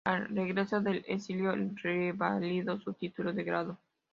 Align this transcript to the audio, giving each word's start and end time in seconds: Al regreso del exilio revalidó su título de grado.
Al 0.03 0.27
regreso 0.29 0.81
del 0.81 1.05
exilio 1.07 1.53
revalidó 1.83 2.79
su 2.79 2.91
título 2.93 3.33
de 3.33 3.43
grado. 3.43 3.77